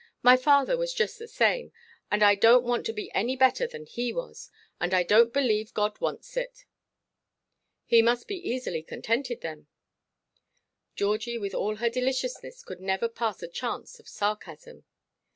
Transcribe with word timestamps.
My 0.23 0.35
father 0.35 0.77
was 0.77 0.95
just 0.95 1.19
the 1.19 1.27
same; 1.27 1.71
and 2.09 2.23
I 2.23 2.35
donʼt 2.35 2.63
want 2.63 2.85
to 2.87 2.91
be 2.91 3.13
any 3.13 3.35
better 3.35 3.67
than 3.67 3.85
he 3.85 4.11
was; 4.11 4.49
and 4.79 4.95
I 4.95 5.03
donʼt 5.03 5.31
believe 5.31 5.75
God 5.75 6.01
wants 6.01 6.35
it." 6.35 6.65
"He 7.85 8.01
must 8.01 8.27
be 8.27 8.37
easily 8.49 8.81
contented, 8.81 9.41
then." 9.41 9.67
Georgie, 10.95 11.37
with 11.37 11.53
all 11.53 11.75
her 11.75 11.89
deliciousness, 11.91 12.63
could 12.63 12.79
never 12.81 13.07
pass 13.07 13.43
a 13.43 13.47
chance 13.47 13.99
of 13.99 14.09
sarcasm. 14.09 14.85